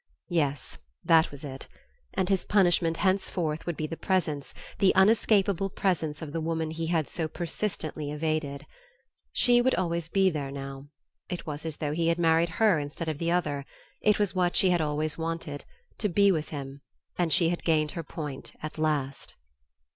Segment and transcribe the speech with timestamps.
[0.31, 1.67] Yes, that was it;
[2.15, 6.87] and his punishment henceforth would be the presence, the unescapable presence, of the woman he
[6.87, 8.65] had so persistently evaded.
[9.31, 10.87] She would always be there now.
[11.29, 13.63] It was as though he had married her instead of the other.
[14.01, 15.65] It was what she had always wanted
[15.99, 16.81] to be with him
[17.15, 19.35] and she had gained her point at last....